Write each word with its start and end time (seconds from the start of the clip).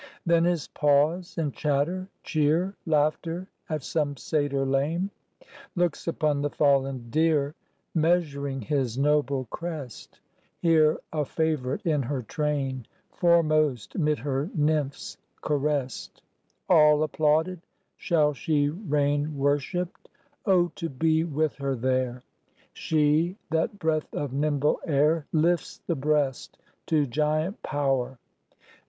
Then 0.25 0.47
is 0.47 0.67
pause 0.69 1.37
and 1.37 1.53
chatter, 1.53 2.09
cheer, 2.23 2.75
Laughter 2.87 3.47
at 3.69 3.83
some 3.83 4.17
satyr 4.17 4.65
lame, 4.65 5.11
Looks 5.75 6.07
upon 6.07 6.41
the 6.41 6.49
fallen 6.49 7.11
deer, 7.11 7.53
Measuring 7.93 8.61
his 8.61 8.97
noble 8.97 9.45
crest; 9.51 10.19
Here 10.59 10.99
a 11.13 11.23
favourite 11.23 11.85
in 11.85 12.01
her 12.01 12.23
train, 12.23 12.87
Foremost 13.11 13.95
mid 13.95 14.17
her 14.17 14.49
nymphs, 14.55 15.17
caressed; 15.39 16.23
All 16.67 17.03
applauded. 17.03 17.61
Shall 17.95 18.33
she 18.33 18.69
reign 18.69 19.37
Worshipped? 19.37 20.09
O 20.47 20.69
to 20.77 20.89
be 20.89 21.23
with 21.23 21.53
her 21.57 21.75
there! 21.75 22.23
She, 22.73 23.37
that 23.51 23.77
breath 23.77 24.11
of 24.15 24.33
nimble 24.33 24.79
air, 24.83 25.27
Lifts 25.31 25.77
the 25.85 25.93
breast 25.95 26.57
to 26.87 27.05
giant 27.05 27.61
power. 27.61 28.17